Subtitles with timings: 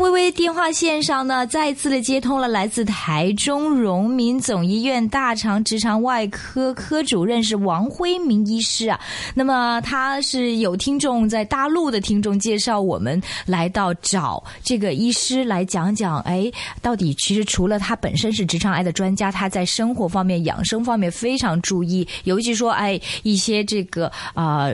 [0.00, 8.98] 微微电话线上呢，再次的接通了来自台中荣民总医院大肠直肠外科科主任是王辉明医师啊。
[9.34, 24.70] 那么他是有听众在大陆的听众介绍我们来到找这个医师来讲讲，哎，到底其实除了他本身是直肠癌的专家，他在生活方面、养生方面非常注意，尤其说哎一些这个啊、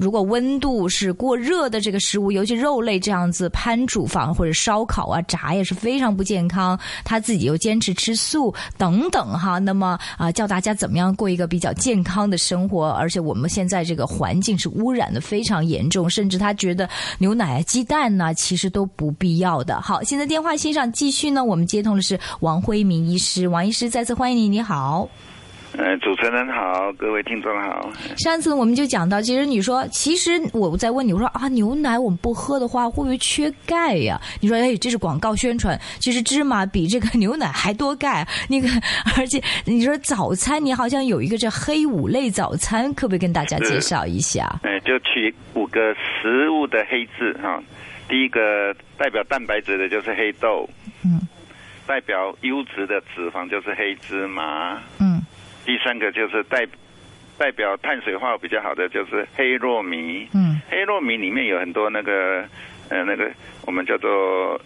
[0.00, 6.78] 如果温度是过热的这个食物，尤其肉类这样子烹煮法或者烧烧烤啊、炸也是非常不健康。
[7.02, 16.88] 他自己又坚持吃素等等哈，那么啊、教大家怎么样过一个比较健康的生活，而且我们现在这个环境是污染的非常严重，甚至他觉得
[17.18, 19.80] 牛奶啊、鸡蛋呢、其实都不必要的。
[19.80, 25.08] 好，现在电话线上继续呢，我们接通的是王辉明医师，王医师再次欢迎你，你好。
[26.20, 27.90] 呃，主持人好，各位听众好。
[28.18, 34.20] 上次我们就讲到，其实你说，其实我在问你，我说啊，牛奶我们不喝的话，会不会缺钙呀？
[34.40, 38.26] 你说，哎，这是广告宣传，其实芝麻比这个牛奶还多钙。
[38.48, 38.68] 那个，
[39.16, 44.60] 而且你说早餐，你好像有一个这黑五类早餐，可不可以跟大家介绍一下？
[44.62, 47.62] 哎，就取五个食物的黑字哈。
[48.08, 50.68] 第一个代表蛋白质的就是黑豆，
[51.04, 51.20] 嗯，
[51.86, 55.19] 代表优质的脂肪就是黑芝麻，嗯
[55.64, 56.66] 第三个就是代
[57.38, 60.60] 代表碳水化合物比较好的就是黑糯米，嗯。
[60.70, 62.44] 黑糯米里面有很多那个
[62.88, 63.30] 呃那个
[63.66, 64.60] 我们叫做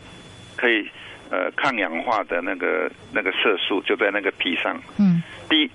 [0.57, 0.89] 可以
[1.31, 4.81] 呃抗氧化的那个那个色素就在那个皮上。
[4.99, 5.23] 嗯。
[5.49, 5.71] 第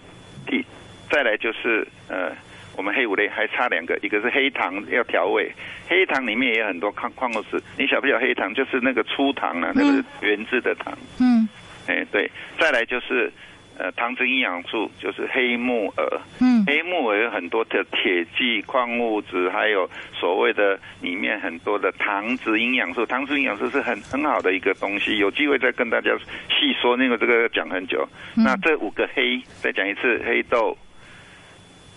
[0.45, 0.63] 第
[1.09, 2.31] 再来就是呃，
[2.75, 5.51] 我们黑五类还差两个，一个是黑糖要调味，
[5.87, 7.61] 黑糖里面也有很多矿矿物质。
[7.77, 8.53] 你晓不晓得黑糖？
[8.53, 10.97] 就是那个粗糖啊，那个原质的糖。
[11.19, 11.47] 嗯。
[11.87, 13.31] 哎，对，再来就是
[13.79, 16.21] 呃糖质营养素，就是黑木耳。
[16.41, 23.05] 嗯黑木耳有很多的铁剂、矿物质，还有所谓的里面很多的糖质营养素。
[23.05, 26.11] 糖质营养素是很很好的一个东西，有机会再跟大家
[26.49, 26.97] 细说。
[26.97, 28.07] 那个这个讲很久。
[28.35, 30.77] 嗯那这五个黑，再讲一次：黑豆、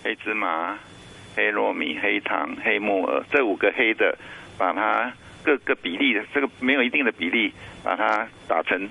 [0.01, 0.79] 黑芝麻、
[1.35, 4.17] 黑糯米、黑糖、黑木耳，这五个黑的，
[4.57, 5.11] 把它
[5.43, 8.89] 各个比例，这个没有一定的比例，把它打成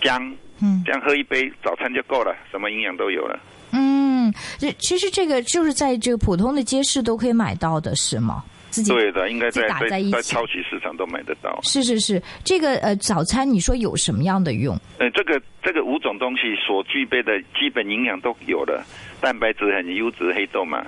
[0.00, 3.38] 浆，嗯这样喝一杯早餐就够了，什么营养都有了。
[3.72, 8.42] 嗯，这其实这个就是在这个普通的街市都可以买到的，是吗？
[8.70, 11.58] 自己对的，应该在在打在超级市场都买得到。
[11.62, 14.78] 是是是，这个呃早餐你说有什么样的用？
[14.98, 18.84] 呃，这个这个五种东西所具备的基本营养都有了，
[19.22, 20.84] 蛋白质很优质，黑豆嘛，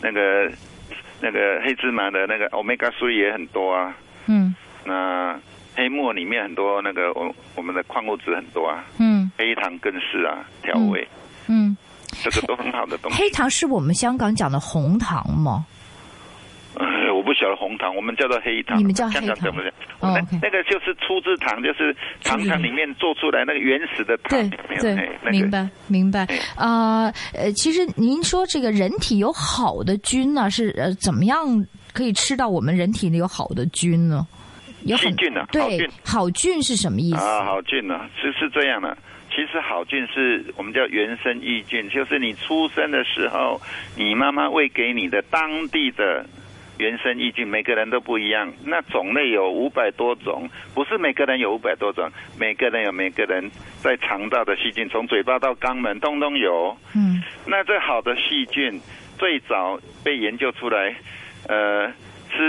[0.00, 0.48] 那个
[1.20, 4.54] 那个黑芝麻的那个 omega three 也很多啊，嗯
[4.84, 5.38] 那
[5.78, 11.06] 黑木耳里面很多那个我我们的矿物质很多啊，嗯黑糖更是啊，调味，
[11.46, 11.76] 嗯，
[12.20, 13.22] 这个都很好的东西。
[13.22, 15.64] 黑糖是我们香港讲的红糖吗？
[16.74, 16.84] 呃，
[17.14, 18.76] 我不晓得红糖，我们叫做黑糖。
[18.76, 19.72] 你们叫黑香港糖怎么讲？
[20.00, 24.50] 哦那那个就是粗制糖，就是糖粗制糖里面做出来那个原始的糖。
[24.50, 26.38] 对明白明白哎。
[26.56, 31.38] 啊呃，其实您说这个人体有好的菌呢，是呃怎么样
[31.92, 34.26] 可以吃到我们人体里有好的菌呢？
[34.84, 37.16] 有细菌啊好对菌，好菌是什么意思？
[37.16, 38.96] 啊，好菌呢、是是这样的。
[39.30, 43.60] 其实好菌是我们叫原生益菌，就是你出生的时候，
[43.96, 46.24] 你妈妈喂给你的当地的
[46.78, 48.50] 原生益菌，每个人都不一样。
[48.64, 53.48] 那种类有五百多种，不是每个人有五百多种，每个人有每个人
[53.80, 56.76] 在肠道的细菌，从嘴巴到肛门通通有。
[56.96, 58.80] 嗯那这好的细菌
[59.18, 60.96] 最早被研究出来，
[61.48, 61.92] 呃，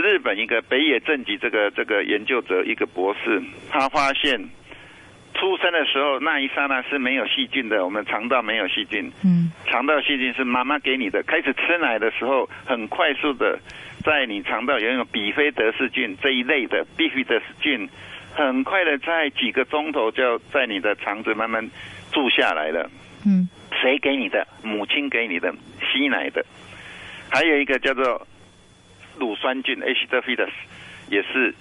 [0.02, 4.40] 是日本一个北野正吉这个这个研究者一个博士，他发现
[5.34, 11.22] 出生的时候那一刹那是没有细菌的，我们肠道没有细菌，嗯肠道细菌是妈妈给你的。
[11.24, 13.60] 开始吃奶的时候，很快速的
[14.04, 17.88] 在你肠道有一种比菲德氏菌这一类的比菲德氏菌，
[18.34, 21.68] 很快的在几个钟头就在你的肠子慢慢
[22.12, 22.90] 住下来了。
[23.26, 23.48] 嗯
[23.82, 24.46] 谁给你的？
[24.64, 26.44] 母亲给你的，吸奶的。
[27.30, 28.28] 还有一个叫做
[29.20, 30.08] 乳酸菌 H.
[30.08, 30.52] d e f i d u s
[31.10, 31.54] 也是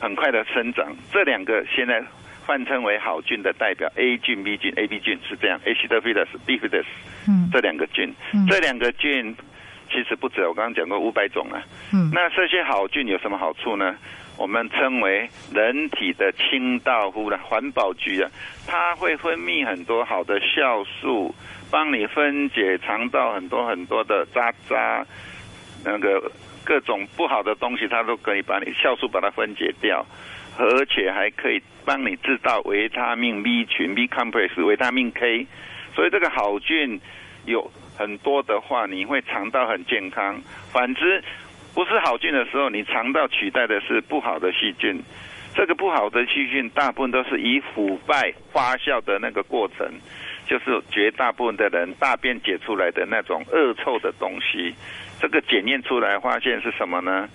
[0.00, 0.94] 很快的生长。
[1.12, 2.02] 这两个现在
[2.46, 5.88] 泛称为好菌的代表，A 菌、B 菌、AB 菌是这样，H.
[5.88, 6.86] d e f i d u s b i f i d u s
[7.28, 9.34] 嗯这两个菌，嗯这两个菌
[9.90, 11.62] 其实不止，我刚刚讲过五百种啊。
[11.92, 13.96] 嗯那这些好菌有什么好处呢？
[14.38, 18.30] 我们称为人体的清道夫的环保局啊，
[18.66, 21.34] 它会分泌很多好的酵素，
[21.70, 25.02] 帮你分解肠道很多很多的渣渣，
[25.82, 26.30] 那个
[26.66, 30.04] 各种不好的东西，它都可以把你酵素把它分解掉，
[30.58, 35.46] 而且还可以帮你制造维他命 B 群 B complex、维他命 K，
[35.94, 37.00] 所以这个好菌
[37.44, 40.42] 有很多的话，你会肠道很健康。
[40.72, 41.22] 反之，
[41.72, 45.00] 不是好菌的时候，你肠道取代的是不好的细菌。
[45.54, 49.90] 这个不好的细菌大部分都是以腐败发酵的那个过程，
[50.46, 54.74] 就是绝大部分的人大便解出来的那种恶臭的东西。
[55.20, 57.28] 这个检验出来发现是什么呢？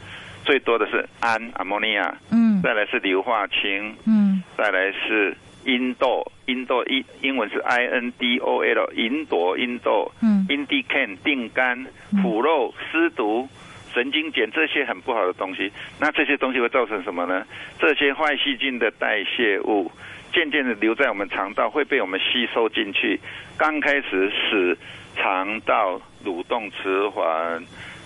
[0.44, 5.36] 最多的是氨 （ammonia），嗯再来是硫化氢，嗯再来是
[5.66, 11.86] 阴豆，阴豆英英文是 I N D O L，银朵、阴豆、嗯 indican 定肝、
[12.24, 13.48] 腐肉、湿毒、
[13.94, 15.72] 神经碱这些很不好的东西。
[16.00, 17.46] 那这些东西会造成什么呢？
[17.80, 19.92] 这些坏细菌的代谢物
[20.34, 23.20] 渐渐的留在我们肠道，会被我们吸收进去。
[23.58, 24.76] 刚开始使
[25.16, 27.64] 肠道蠕动迟缓，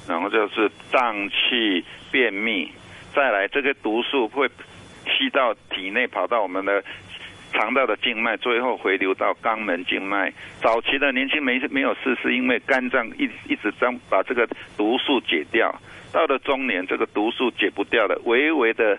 [0.08, 2.72] 然后就是胀气、便秘，
[3.14, 4.48] 再来这个毒素会
[5.06, 6.84] 吸到体内，跑到我们的
[7.54, 10.34] 肠道的静脉，最后回流到肛门静脉。
[10.62, 15.74] 早期的年轻没没有事，是因为肝脏一一直将把这个毒素解掉，
[16.12, 18.98] 到了中年，这个毒素解不掉了，微微的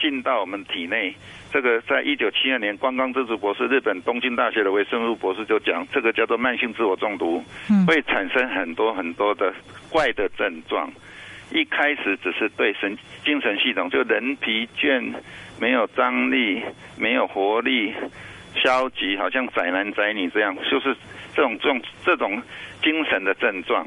[0.00, 1.14] 进到我们体内。
[1.52, 9.54] 这个在一九七二年，关光之子博士，日本东京大学的微生物博士就讲，这个叫做慢性自我中毒，嗯会产生很多很多的
[9.88, 10.90] 怪的症状。
[11.52, 15.14] 一开始只是对神精神系统，就人疲倦、
[15.60, 16.60] 没有张力、
[16.98, 17.94] 没有活力、
[18.62, 20.94] 消极，好像宅男宅女这样，就是
[21.34, 22.42] 这种这种这种
[22.82, 23.86] 精神的症状。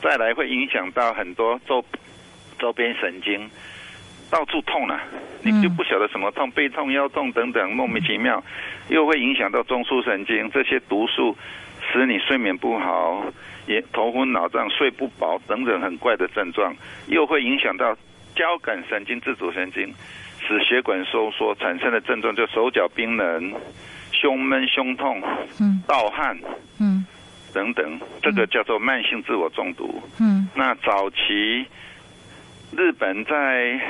[0.00, 1.84] 再来会影响到很多周
[2.58, 3.50] 周边神经，
[4.32, 4.98] 到处痛了、
[5.42, 8.42] 你就不晓得什么痛，背痛、腰痛等等，莫名其妙，
[8.88, 11.36] 又会影响到中枢神经，这些毒素
[11.92, 13.22] 使你睡眠不好，
[13.66, 16.74] 也头昏脑胀、睡不饱等等很怪的症状，
[17.08, 17.94] 又会影响到
[18.34, 19.92] 交感神经、自主神经，
[20.40, 23.52] 使血管收缩产生的症状就手脚冰冷、
[24.12, 25.20] 胸闷、胸痛、
[25.60, 25.82] 嗯。
[25.86, 26.34] 盗汗
[26.80, 27.04] 嗯。
[27.52, 30.02] 等等，这个叫做慢性自我中毒。
[30.18, 30.48] 嗯。
[30.54, 31.66] 那早期
[32.76, 33.80] 日本在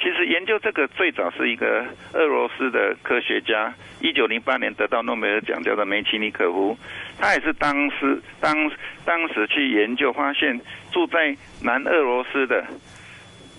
[0.00, 6.76] 其实研究这个最早是一个俄罗斯的科学家，一九零八年得到诺贝尔奖，叫做梅奇尼可夫。
[7.18, 8.70] 他也是当时当
[9.04, 10.60] 当时去研究，发现
[10.90, 12.64] 住在南俄罗斯的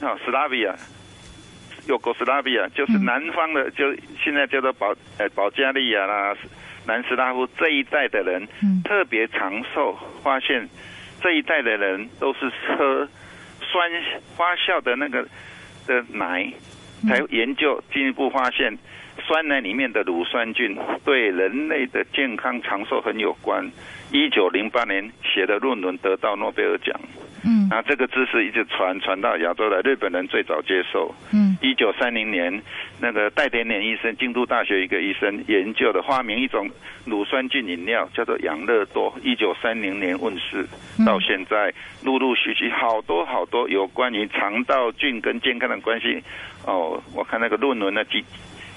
[0.02, 0.76] 啊斯拉维亚。
[1.88, 6.36] 有哥斯拉维亚就是南方的，就现在叫做保呃保加利亚啦、
[6.86, 10.68] 南斯拉夫这一带的人，嗯特别长寿，发现
[11.22, 13.08] 这一代的人都是喝
[13.74, 13.90] 酸
[14.38, 15.28] 发酵的那个
[15.88, 16.54] 的奶，
[17.08, 18.78] 才研究进一步发现，
[19.26, 23.68] 酸奶里面的乳酸菌对人类的健康长寿很有关。
[24.14, 26.96] 一九零八年写的论文得到诺贝尔奖，
[27.44, 31.14] 嗯那这个知识一直传传到亚洲来，日本人最早接受。
[31.34, 32.62] 嗯一九三零年，
[33.02, 36.70] 那个戴田年医生，京都大学一个医生研究的，发明一种
[37.06, 39.12] 乳酸菌饮料，叫做养乐多。
[39.24, 40.64] 一九三零年问世，
[41.04, 41.74] 到现在
[42.04, 46.22] 陆陆续续好多好多有关于肠道菌跟健康的关系。
[46.68, 48.24] 哦，我看那个论文呢，几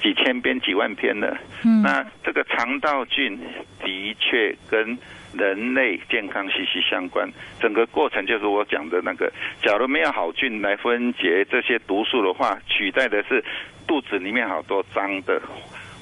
[0.00, 1.36] 几千篇、几万篇的。
[1.62, 3.38] 嗯那这个肠道菌
[3.84, 4.96] 的确跟
[5.36, 7.28] 人类健康息息相关，
[7.60, 13.44] 整个过程就是我讲的那个，假如没有好菌来分解这些毒素的话，取代的是
[13.86, 15.40] 肚子里面好多脏的、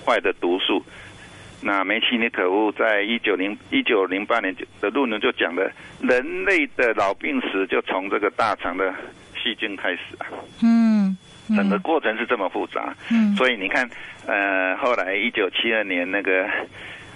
[0.05, 0.83] 坏的毒素。
[1.63, 5.71] 那梅奇尼可夫在一九零一九零八年的论文就讲了，
[6.03, 8.95] 人类的老病史就从这个大肠的
[9.43, 10.27] 细菌开始啊。
[10.63, 11.17] 嗯
[11.57, 13.89] 整个过程是这么复杂，嗯所以你看，
[14.27, 16.49] 呃，后来一九七二年那个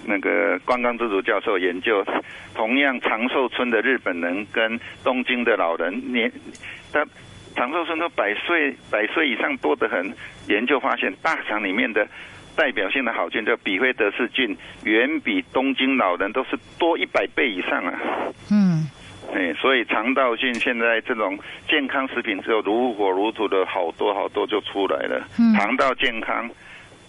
[0.05, 2.05] 那个关刚之主教授研究，
[2.53, 6.31] 同样长寿村的日本人跟东京的老人年，
[6.91, 7.05] 他
[7.55, 10.13] 长寿村都百岁百岁以上多得很，
[10.47, 12.07] 研究发现大肠里面的。
[12.55, 17.93] 代表性的好菌叫比菲德氏菌，远比东京老人都是多一百倍以上啊！
[18.51, 18.85] 嗯
[19.33, 21.39] 哎，所以肠道菌现在这种
[21.69, 25.25] 健康食品之后如火如荼的好多好多就出来了。
[25.37, 26.49] 嗯肠道健康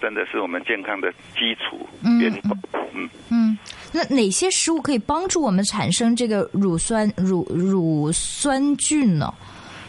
[0.00, 2.56] 真的是我们健康的基础嗯源头。
[2.94, 3.58] 嗯，嗯，
[3.92, 9.32] 那哪些食物可以帮助我们产生这个乳酸乳乳酸菌呢？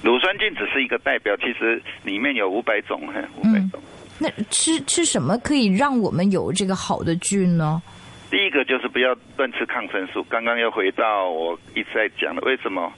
[0.04, 3.82] 乳酸菌只是一个代表，其实里面有五百种，嘿五百种。
[4.20, 7.82] 那吃吃什么可以让我们有这个好的菌呢？
[8.30, 10.24] 第一个就是不要乱吃抗生素。
[10.30, 12.92] 刚刚又回到我一直在讲的，为什么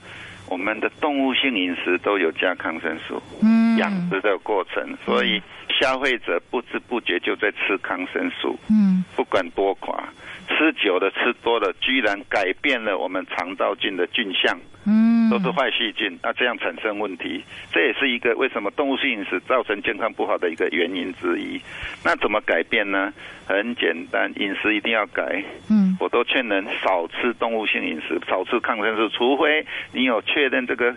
[0.48, 3.22] 我们的动物性饮食都有加抗生素？
[3.42, 8.56] 嗯养殖的过程，所以消费者不知不觉就在吃抗生素。
[8.70, 9.98] 嗯不管多寡，
[10.46, 21.60] 吃久了、吃多了，居然改变了我们肠道菌的菌相，嗯，都是坏细菌，那这样产生问题，这也是一个为什么动物性饮食造成健康不好的一个原因之一。
[22.04, 23.12] 那怎么改变呢？
[23.46, 25.42] 很简单，饮食一定要改。
[25.68, 30.94] 嗯我都劝人少吃动物性饮食，少吃抗生素，除非你有确认这个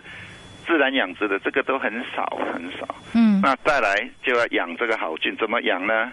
[0.66, 2.88] 自然养殖的，这个都很少很少。
[3.14, 6.12] 嗯那再来就要养这个好菌，怎么养呢？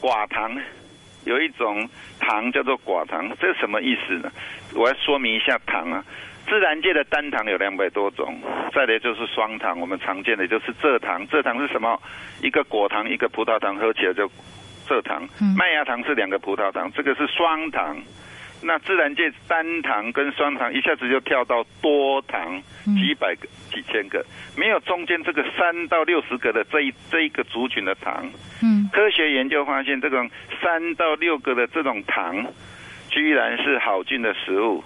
[0.00, 0.56] 寡糖
[1.28, 1.86] 有一种
[2.18, 4.32] 糖叫做寡糖，这是什么意思呢？
[4.74, 6.02] 我要说明一下糖啊。
[6.48, 8.40] 自然界的单糖有两百多种，
[8.72, 11.28] 再来就是双糖，我们常见的就是蔗糖。
[11.28, 12.00] 蔗糖是什么？
[12.42, 14.26] 一个果糖，一个葡萄糖合起来就
[14.88, 15.54] 蔗糖嗯。
[15.58, 18.00] 麦芽糖是两个葡萄糖，这个是双糖。
[18.60, 24.24] 那自然界单糖跟双糖一下子就跳到多糖，嗯几百个、几千个，
[24.56, 28.28] 没有中间这个三到六十个的这一这一个族群的糖。
[28.60, 30.30] 嗯科学研究发现，这种
[30.62, 32.46] 三到六个的这种糖，
[33.10, 34.82] 居然是好菌的食物。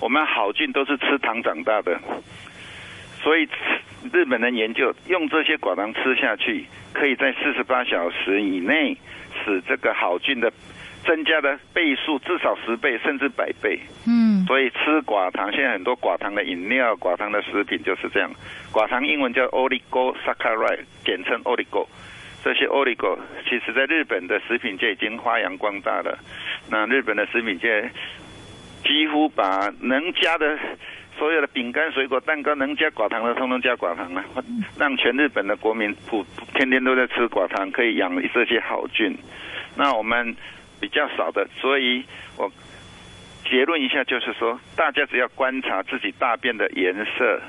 [0.00, 1.98] 我们好菌都是吃糖长大的，
[3.20, 3.48] 所以
[4.12, 8.96] 日本人研究用这些寡糖吃下去，可以在四十八小时以内
[9.44, 10.52] 使这个好菌的
[11.04, 13.80] 增加的倍数至少十倍甚至百倍。
[14.06, 18.30] 嗯所以吃寡糖，现在很多寡糖的饮料、寡糖的食品就是这样。
[18.72, 21.86] 寡糖英文叫 oligosaccharide，简称 oligo。
[22.42, 26.18] 这些 oligo 其实在日本的食品界已经发扬光大了。
[26.70, 27.90] 那日本的食品界
[28.84, 30.58] 几乎把能加的
[31.18, 34.24] 所有的饼干、水果、蛋糕能加寡糖的，通通加寡糖了，
[34.78, 39.16] 让全日本的国民普天天都在吃寡糖，可以养这些好菌。
[39.74, 40.36] 那我们
[40.80, 42.04] 比较少的，所以
[42.36, 42.48] 我
[43.50, 47.40] 结论一下，就是说，大家只要观察自己大便的颜色、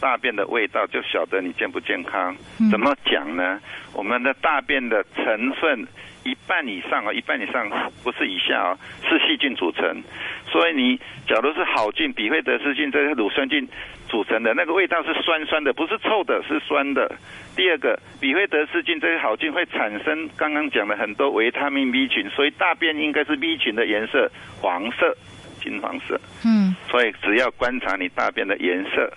[0.00, 2.34] 大便的味道，就晓得你健不健康。
[2.60, 3.60] 嗯怎么讲呢？
[3.94, 5.86] 我们的大便的成分
[6.24, 7.68] 一半以上哦，一半以上
[8.02, 8.78] 不是以下哦，
[9.08, 10.02] 是细菌组成。
[10.46, 13.66] 所以你假如是好菌，比菲德氏菌这些乳酸菌
[14.08, 17.10] 组成的那个味道是酸酸的，不是臭的，是酸的。
[17.56, 25.16] 第二个，比菲德氏菌这些好菌会产生刚刚讲的很多维他命 B 群，所以大便应该是 B 群的颜色，黄色、
[25.60, 26.20] 金黄色。
[26.44, 29.12] 嗯所以只要观察你大便的颜色、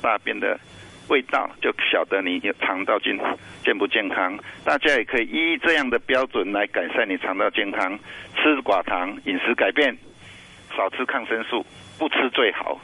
[0.00, 0.58] 大便的
[1.08, 3.18] 味道，就晓得你肠道健
[3.64, 4.38] 健不健康。
[4.64, 7.98] 大家也可以依这样的标准来改善你肠道健康。
[8.36, 9.96] 吃寡糖，饮食改变，
[10.76, 11.64] 少吃抗生素，
[11.98, 12.80] 不吃最好。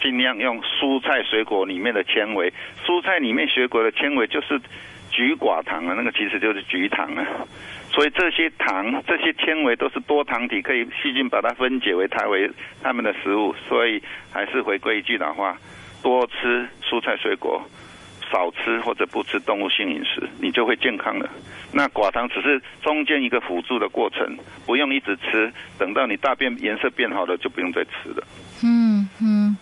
[0.00, 2.52] 尽量用蔬菜水果里面的纤维，
[2.84, 4.60] 蔬菜里面水果的纤维就是
[5.10, 7.26] 菊寡糖啊，那个其实就是菊糖啊。
[7.92, 12.48] 所以这些糖、这些纤维都是多糖体，可以细菌把它分解为它为
[12.82, 13.54] 它们的食物。
[13.68, 15.56] 所以还是回归一句老话：
[16.06, 17.60] 多吃蔬菜水果，
[18.30, 21.28] 少吃或者不吃动物性饮食，你就会健康了。
[21.72, 24.24] 那寡糖只是中间一个辅助的过程，
[24.64, 28.24] 不用一直吃，等到你大便颜色变好了，就不用再吃了。
[28.62, 29.56] 嗯嗯。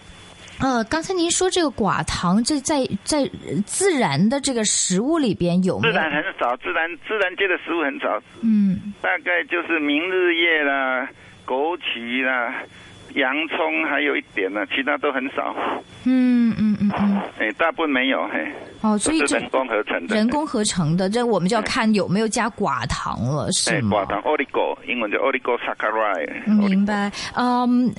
[0.60, 3.24] 呃，刚才您说这个寡糖，这在在
[3.64, 5.96] 自然的这个食物里边有没自？
[5.96, 11.08] 然很少，自然自然界的食物很少，嗯大概就是明日叶啦、
[11.46, 12.54] 枸杞啦、
[13.14, 15.54] 洋葱，还有一点呢，其他都很少。
[16.04, 17.22] 嗯嗯嗯嗯。
[17.38, 18.46] 哎，大部分没有，嘿，
[18.84, 20.14] 哦，所以这人工合成的。
[20.14, 24.02] 人工合成的，这我们就要看有没有加寡糖了，是哎，吗？
[24.02, 26.68] 寡糖 oligo，英文叫 oligosaccharide。
[26.68, 27.90] 明白，嗯，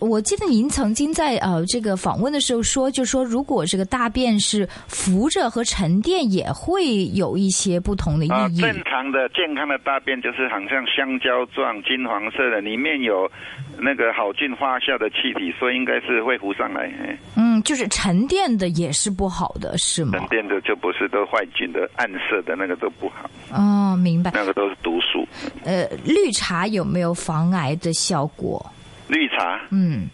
[0.00, 8.60] 我记得您曾经在呃这个访问的时候说，就说如果这个大便是浮着和沉淀，也会有一些不同的意啊，义。
[8.60, 13.28] 正常的健康的大便就是好像香蕉状、金黄色的，里面有
[13.76, 16.82] 那个好菌发酵的气体，所以应该是会浮上来。
[17.02, 20.28] 哎，嗯，就是沉淀的也是不好的，是吗沉？
[20.28, 24.30] 淀的就不是都坏菌的，暗色的那个都不好，哦，明白。
[24.34, 25.26] 那个都是毒素。
[25.64, 28.64] 呃，绿茶有没有防癌的效果？
[29.08, 30.08] 绿茶嗯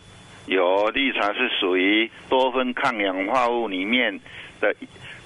[0.46, 4.18] 有，绿茶是属于多酚抗氧化物里面
[4.60, 4.74] 的。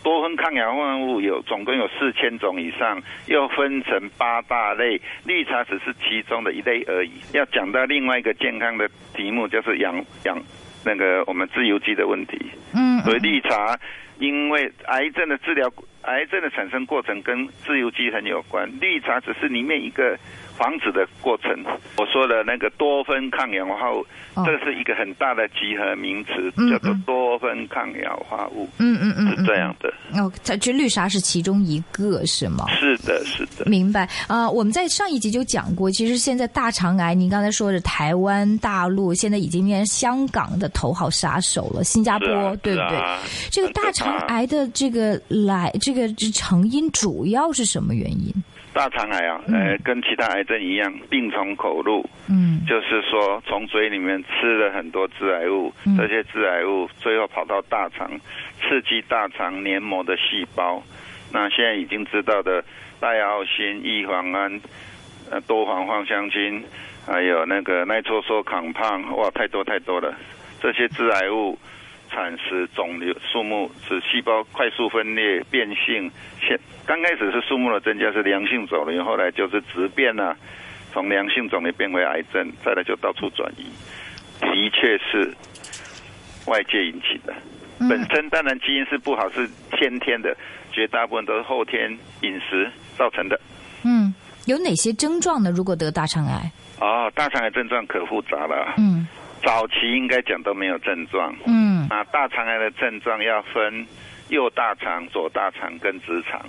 [0.02, 7.10] 多酚抗氧化物有总共有四千种以上，又分成八大类，绿茶只是其中的一类而已。
[7.32, 9.92] 要讲到另外一个健康的题目，就是养
[10.24, 10.40] 养
[10.86, 12.38] 那个我们自由基的问题。
[12.72, 13.76] 嗯所以绿茶，
[14.18, 15.68] 因为癌症的治疗、
[16.02, 20.16] 癌症的产生过程跟自由基很有关，绿茶只是里面一个
[20.56, 21.50] 防止的过程。
[21.98, 29.92] 我说的那个多酚抗氧化物，哦这是一个很大的集合名词，嗯叫做嗯多酚抗氧化物，嗯嗯嗯，是这样的。
[30.14, 32.66] 哦，它这绿沙是其中一个，是吗？
[32.70, 33.64] 是的，是的。
[33.66, 42.96] 明白啊、呃我们在上一集就讲过，其实现在大肠癌，您刚才说的台湾、大陆，现在已经变成香港的头号杀手了，新加坡，啊对不对？
[42.96, 43.18] 啊
[43.50, 48.32] 这个大肠癌的这个来，这个这成因主要是什么原因？
[48.76, 52.04] 大肠癌啊，呃，跟其他癌症一样，病从口入。
[52.28, 58.10] 嗯就是说，从嘴里面吃了很多致癌物，嗯这些致癌物最后跑到大肠，
[58.60, 60.82] 刺激大肠黏膜的细胞。
[61.32, 62.62] 那现在已经知道的
[63.00, 64.60] 代奥辛、异磺胺、
[65.30, 66.62] 呃多环芳香烃，
[67.06, 70.14] 还有那个耐唑索抗胖，哇，太多太多了。
[70.60, 71.58] 这些致癌物
[72.16, 80.34] 产时肿瘤数目使细胞快速分裂变性，现刚开始是数目的增加是良性肿瘤，后来就是质变了，
[80.94, 83.66] 从良性肿瘤变为癌症，再来就到处转移，
[84.40, 85.30] 的确是
[86.46, 87.34] 外界引起的。
[87.80, 89.46] 本身当然基因是不好，是
[89.78, 90.34] 先天的，
[90.72, 91.90] 绝大部分都是后天
[92.22, 93.38] 饮食造成的。
[93.84, 94.14] 嗯，
[94.46, 95.50] 有哪些症状呢？
[95.50, 96.50] 如果得大肠癌？
[96.80, 98.74] 哦，大肠癌症状可复杂了。
[98.78, 99.06] 嗯，
[99.46, 101.32] 早期应该讲都没有症状。
[101.46, 103.86] 嗯，那大肠癌的症状要分
[104.28, 106.44] 右大肠、左大肠跟直肠。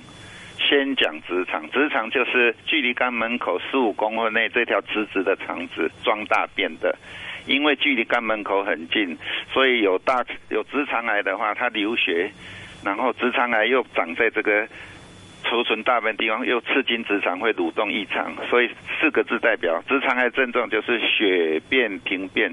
[0.57, 6.97] 先讲直肠，直肠就是距离肛门口十五公分内这条直直的肠子装大便的。
[7.45, 9.15] 因为距离肛门口很近，
[9.53, 12.31] 所以有大有直肠癌的话，它流血，
[12.83, 14.67] 然后直肠癌又长在这个
[15.43, 22.51] 储存大便地方，又刺激直肠会蠕动异常，所以四个字代表直肠癌症状就是血便停便。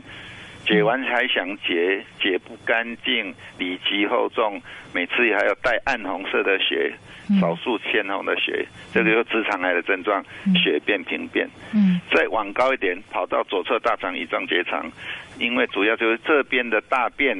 [0.64, 4.60] 解完还想解，解不干净，里急后重，
[4.92, 6.92] 每次也还有带暗红色的血，
[7.40, 11.46] 少数鲜红的血，这个是直肠癌的症状，血便频便。
[11.74, 14.90] 嗯，再往高一点，跑到左侧大肠乙状结肠，
[15.38, 17.36] 因为主要就是这边的大便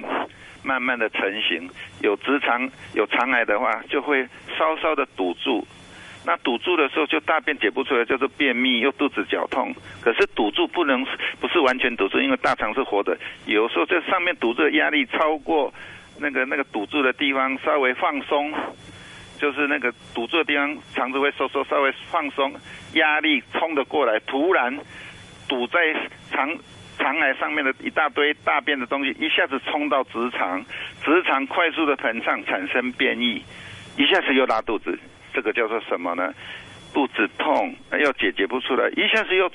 [0.63, 1.69] 慢慢的成型，
[2.03, 4.27] 有直肠有肠癌的话，就会
[4.59, 5.67] 稍稍的堵住。
[6.27, 9.75] 那堵住的时候，就大便解不出来，叫做便秘，又肚子绞痛。
[10.01, 11.05] 可是堵住不能
[11.39, 13.17] 不是完全堵住，因为大肠是活的，
[13.47, 15.73] 有时候这上面堵住的压力超过
[16.19, 18.53] 那个那个堵住的地方，稍微放松，
[19.39, 22.55] 就是那个堵住的地方，肠子会收缩，稍微放松，
[22.95, 24.75] 压力冲得过来，突然
[25.47, 25.79] 堵在
[26.31, 26.57] 肠
[26.97, 30.65] 肠癌上面的一大堆大便的东西，一下子冲到直肠，
[31.05, 33.43] 直肠快速的膨胀，产生变异，
[33.99, 34.99] 一下子又拉肚子。
[35.35, 36.33] 这个叫做什么呢？
[36.95, 39.51] 肚子痛，又解决不出来，一下子又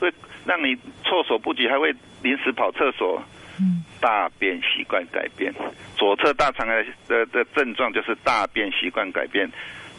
[0.00, 0.12] 会
[0.44, 3.22] 让你措手不及，还会临时跑厕所。
[3.60, 5.52] 嗯，大便习惯改变，
[5.94, 9.48] 左侧大肠癌的的症状就是大便习惯改变，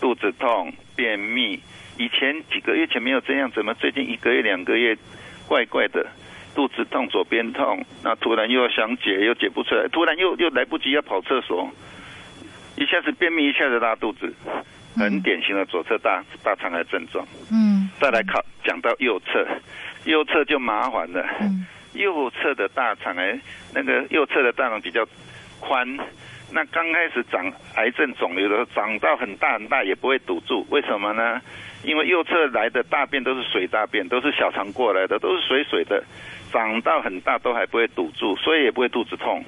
[0.02, 1.60] 肚子痛、便秘。
[1.98, 4.98] 以前几个月前没有这样，怎么最近一个月、两个月
[5.48, 6.06] 怪怪的？
[6.56, 11.70] 肚子痛，左边痛，那突然又要想解，又解不出来，突然又又来不及要跑厕所，
[12.76, 14.34] 一下子便秘，一下子拉肚子。
[14.96, 17.26] 很典型的左侧大大肠癌症状。
[17.52, 19.46] 嗯，再来考讲到右侧，
[20.06, 21.26] 右侧就麻烦了。
[21.42, 23.40] 嗯，右侧的大肠癌，
[23.74, 25.06] 那个右侧的大肠比较
[25.60, 25.88] 宽，
[26.52, 31.42] 那刚开始长癌症肿瘤的时候，长到很大很大也不会堵住，为什么呢？
[31.84, 36.02] 因为右侧来的大便都是水大便，都是小肠过来的，都是水水的，
[36.52, 39.44] 长到很大都还不会堵住，所以也不会肚子痛。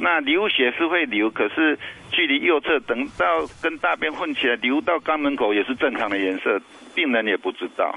[0.00, 1.78] 那流血是会流，可是
[2.10, 6.58] 距离右侧等到跟大便混起来流到肛门口也是正常的颜色，
[6.94, 7.94] 病人也不知道。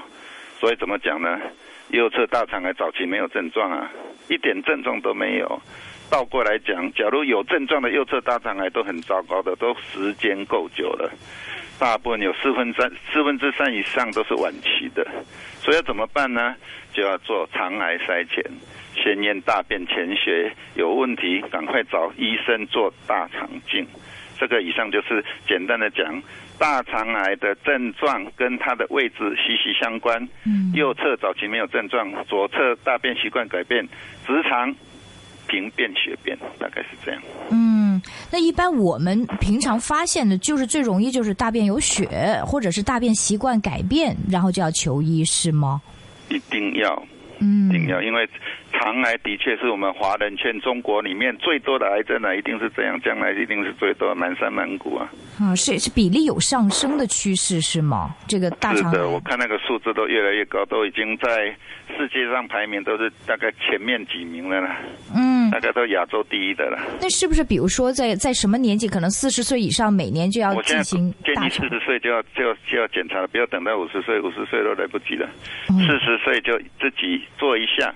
[0.60, 1.40] 所以怎么讲呢？
[1.88, 3.90] 右侧大肠癌早期没有症状啊，
[4.28, 5.60] 一点症状都没有。
[6.10, 11.10] 倒过来讲，假如有症状的右侧大肠癌都很糟糕的，都时间够久了，
[11.78, 15.06] 大部分有四分三四分之三以上都是晚期的。
[15.58, 16.54] 所以要怎么办呢？
[16.92, 18.44] 就要做肠癌筛检。
[18.94, 23.86] 先验大便潜血有问题，赶快找医生做大肠镜。
[24.36, 26.20] 这个以上就是简单的讲，
[26.58, 30.20] 大肠癌的症状跟它的位置息息相关。
[30.44, 33.86] 嗯，右侧早期没有症状，左侧大便习惯改变，
[34.26, 34.74] 直肠
[35.46, 37.22] 平便血便，大概是这样。
[37.50, 38.02] 嗯，
[38.32, 42.08] 那一般我们平常发现的，就是最容易就是大便有血，
[42.44, 45.80] 或者是大便习惯改变，然后就要求医，是吗？
[46.28, 47.06] 一定要，
[47.38, 48.28] 嗯，一定要，因为。
[48.84, 55.08] 肠癌的确是我们华人圈中国里面最多的癌症呢，一定是这样，将来一定是最多，满山满谷啊。
[55.40, 58.14] 啊，是是比例有上升的趋势是吗？
[58.28, 61.46] 这个大肠是的，我看那个数字都越来越高，都已经在
[61.96, 64.76] 世界上排名都是大概前面几名了啦。
[65.16, 66.78] 嗯，大概都亚洲第一的了。
[67.00, 75.26] 那是不是比如说在在什么年纪，可能四十岁以上，每年就要进行建议四十岁就要就要就要检查了，不要等到五十岁，五十岁都来不及了。
[75.68, 77.90] 四十岁就自己做一下。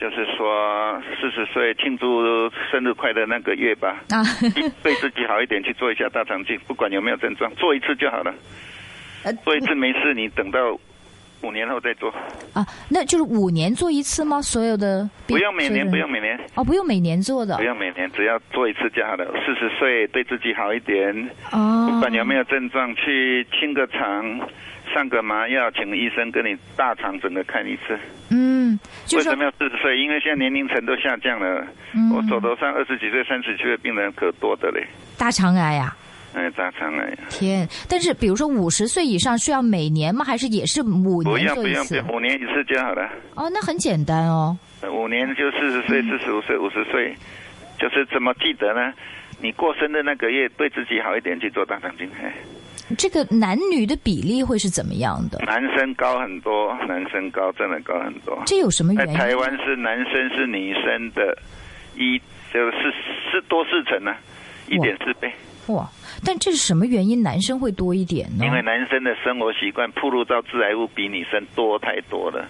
[0.00, 2.22] 就是说，四十岁庆祝
[2.70, 4.22] 生日快乐那个月吧，啊，
[4.82, 8.32] 对自己好一点，去做一下大肠镜，不管有没有症状，做一次就好了。
[9.44, 10.78] 做一次没事，你等到
[11.42, 12.08] 五年后再做。
[12.54, 14.40] 啊，那就是五年做一次吗？
[14.40, 16.38] 所有的不用每年，不用每年。
[16.54, 17.56] 哦，不用每年做的。
[17.56, 19.26] 不用每年，只要做一次就好了。
[19.44, 24.40] 四十岁对自己好一点，哦，不管有没有症状，去清个肠，
[24.88, 27.98] 上个麻药，请医生跟你大肠整个看一次。
[28.30, 28.78] 嗯，
[29.14, 29.98] 为什么要四十岁？
[29.98, 31.66] 因为现在年龄层都下降了。
[31.94, 34.86] 嗯我手头上二十几岁、三十几岁的病人可多的嘞。
[35.16, 35.96] 大肠癌呀？
[36.34, 37.16] 哎，大肠癌。
[37.30, 37.66] 天！
[37.88, 40.24] 但是比如说五十岁以上需要每年吗？
[40.24, 41.54] 还是也是五年做一次？
[41.54, 43.08] 不用不用，五年一次就好了。
[43.34, 44.56] 哦，那很简单哦。
[44.92, 47.14] 五年就四十岁、四十五岁、五十岁，
[47.78, 48.92] 就是怎么记得呢？
[49.40, 52.08] 你过生日那个月，对自己好一点，去做大肠镜。
[52.22, 52.32] 哎，
[52.96, 55.38] 这个男女的比例会是怎么样的？
[55.44, 58.40] 男生高很多，男生高真的高很多。
[58.46, 59.14] 这有什么原因？
[59.14, 61.36] 台湾是男生是女生的
[61.96, 62.18] 一
[62.52, 62.92] 就是
[63.30, 64.14] 是多四成呢、
[64.68, 65.30] 一点四倍。
[65.66, 65.86] 哇！
[66.24, 67.22] 但这是什么原因？
[67.22, 68.46] 男生会多一点呢？
[68.46, 72.48] 因为男生的生活习惯暴露到致癌物比女生多太多了，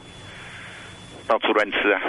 [1.29, 2.01] 到处乱吃啊。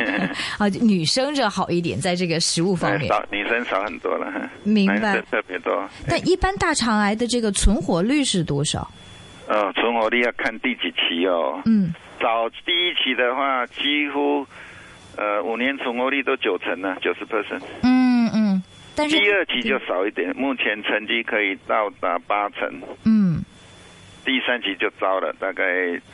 [0.00, 3.06] 嗯 啊，女生就好一点，在这个食物方面。
[3.08, 5.88] 少女生少很多了，明白特别多。
[6.08, 8.90] 但一般大肠癌的这个存活率是多少？
[9.46, 11.60] 呃，存活率要看第几期哦。
[11.66, 14.46] 嗯，早第一期的话，几乎
[15.16, 17.62] 呃五年存活率都九成呢，九十 percent。
[17.82, 18.62] 嗯嗯，
[18.94, 22.80] 但是第二期就少一点，目前成绩可以到达八成。
[23.04, 23.42] 嗯
[24.22, 25.64] 第三期就糟了，大概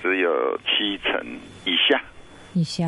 [0.01, 1.21] 只有七成
[1.67, 2.01] 以下。
[2.55, 2.87] 以下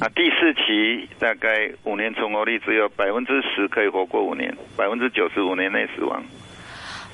[0.00, 6.22] 啊，第四期大概五年存活率只有百分之十可以活过五年，百分之九十五年内死亡。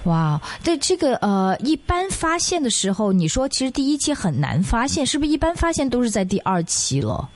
[0.05, 7.29] 哇，对这个呃，一般发现的时候，你说其实第一期很难发现，是不是一般发现都是在第二期了？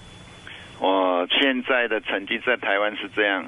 [0.78, 3.44] 我现在的成绩在台湾是这样，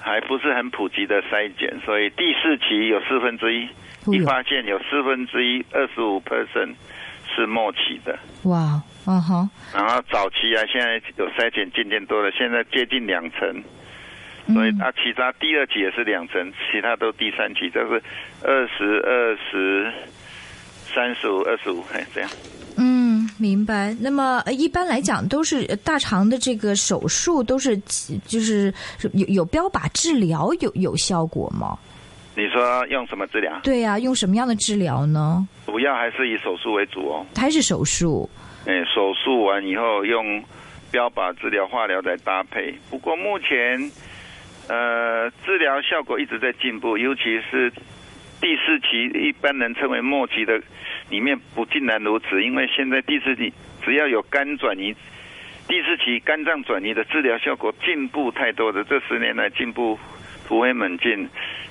[0.00, 3.68] 还不是很普及的筛检，所以第四期有四分之一，
[4.06, 6.74] 一发现有四分之一，二十五 percent
[7.34, 8.18] 是末期的。
[8.44, 13.62] 哇，嗯哼，然后早期啊，现在有筛检渐渐多了，现在接近两成，
[14.54, 18.02] 所以嗯啊，其他第二级也是两成，其他都第三级，就是
[18.42, 19.92] 二十二十、
[20.94, 22.30] 三十五、二十五，哎，这样。
[22.76, 23.94] 嗯，明白。
[24.00, 27.76] 那么呃一般来讲，都是呃大肠的这个手术都是
[28.26, 28.72] 就是
[29.12, 31.78] 有有标靶治疗有有效果吗？
[32.36, 33.60] 你说用什么治疗？
[33.62, 35.46] 对呀、用什么样的治疗呢？
[35.66, 37.24] 主要还是以手术为主哦。
[37.36, 38.28] 还是手术？
[38.66, 40.42] 哎，手术完以后用
[40.90, 42.74] 标靶治疗、化疗来搭配。
[42.90, 43.90] 不过目前，
[44.68, 47.70] 呃，治疗效果一直在进步，尤其是
[48.40, 50.58] 第四期，一般人称为末期的，
[51.10, 52.42] 里面不尽然如此。
[52.42, 53.52] 因为现在第四期
[53.84, 54.94] 只要有肝转移，
[55.68, 59.98] 第四期肝脏转移的治疗效果进步太多的，这十年来进步
[60.48, 61.28] 突飞猛进。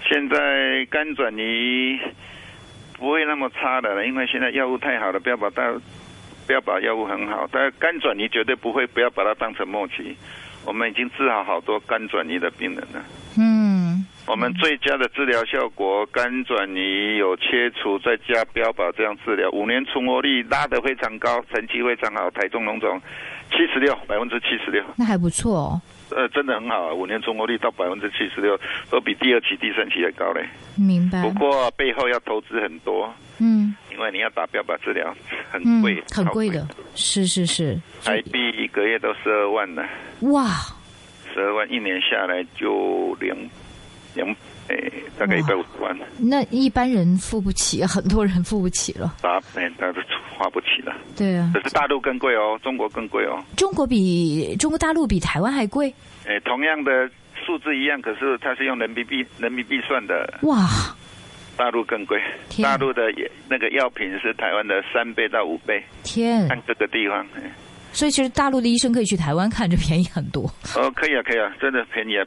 [0.08, 2.00] 现在肝转移
[2.98, 5.64] 不会那么差的了，因为现在药物太好了，标靶大
[6.48, 10.16] 标靶药物很好，但肝转移绝对不会，不要把它当成末期。
[10.66, 13.04] 我们已经治好好多肝转移的病人了。
[13.38, 22.32] 嗯，我们最佳的治疗效果，肝转移有切除，再加标靶这样治疗，五年存活率拉得非常高，成绩非常好。
[22.32, 22.98] 台中龙总
[23.52, 25.82] 七十六，百分之七十六，那还不错哦。
[26.16, 28.58] 呃，真的很好啊，五年存活率到百分之七十六，
[28.90, 30.48] 都比第二期、第三期还高嘞。
[30.78, 31.32] 明白不。
[31.32, 35.14] 过背后要投资很多，嗯因为你要打标靶治疗，
[35.52, 37.80] 很嗯贵，，很贵的，是是是。
[38.04, 39.84] 台币一个月都十二万呢，
[40.22, 40.50] 哇，
[41.34, 43.38] 十二万一年下来就两
[44.16, 44.28] 两
[44.70, 49.16] 诶，大概一百五十万，那一般人付不起，很多人付不起了。
[49.22, 50.00] 打哎，那都
[50.38, 50.96] 花不起了。
[51.18, 53.44] 对啊，可是大陆更贵哦，中国更贵哦。
[53.58, 55.94] 中国比中国大陆比台湾还贵。
[56.26, 57.10] 诶，同样的
[57.46, 60.66] 数字一样，可是它是用人民币人民币算的，哇，
[61.56, 62.20] 大陆更贵。
[62.62, 66.48] 大陆的也那个药品是台湾的三倍到五倍，天！
[66.48, 67.26] 看这个地方。
[67.92, 70.44] 所以其实大陆的医生可以去台湾看，就便宜很多。
[70.76, 72.26] 哦，可以啊，可以啊，真的便宜啊，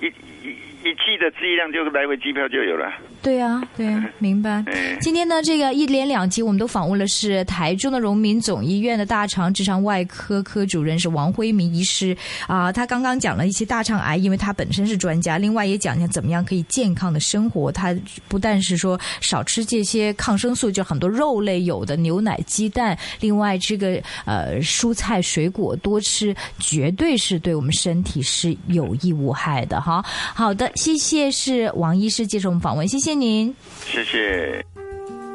[0.00, 0.50] 一一
[0.82, 2.92] 一季的剂量就来回机票就有了。
[3.24, 4.62] 对啊，对啊，明白。
[4.66, 12.14] 哎，今天呢，这个一连两集我们都访问了是台中的荣民总医院的大肠直肠外科科主任是王辉明医师
[12.46, 17.72] 啊、他刚刚讲了一些大肠癌，因为他本身是专家，另外也讲讲怎么样可以健康的生活。
[17.72, 17.96] 他
[18.28, 30.04] 不但是说少吃这些抗生素，就很多肉类有的牛奶、鸡蛋，另外这个呃蔬菜水果多吃，绝对是对我们身体是有益无害的哈。
[30.34, 33.54] 好的，谢谢是王医师接受我们访问，谢谢您。
[33.86, 34.64] 谢谢。